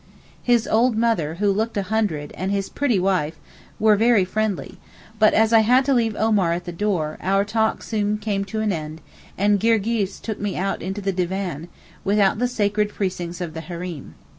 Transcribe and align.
His 0.41 0.67
old 0.67 0.97
mother, 0.97 1.35
who 1.35 1.51
looked 1.51 1.77
a 1.77 1.83
hundred, 1.83 2.31
and 2.31 2.51
his 2.51 2.69
pretty 2.69 2.99
wife, 2.99 3.35
were 3.79 3.95
very 3.95 4.25
friendly; 4.25 4.79
but, 5.19 5.35
as 5.35 5.53
I 5.53 5.59
had 5.59 5.85
to 5.85 5.93
leave 5.93 6.15
Omar 6.15 6.53
at 6.53 6.65
the 6.65 6.71
door, 6.71 7.19
our 7.21 7.45
talk 7.45 7.83
soon 7.83 8.17
came 8.17 8.43
to 8.45 8.61
an 8.61 8.71
end, 8.71 8.99
and 9.37 9.59
Girgis 9.59 10.19
took 10.19 10.39
me 10.39 10.57
out 10.57 10.81
into 10.81 11.01
the 11.01 11.13
divan, 11.13 11.67
without 12.03 12.39
the 12.39 12.47
sacred 12.47 12.89
precincts 12.89 13.41
of 13.41 13.53
the 13.53 13.61
hareem. 13.61 14.15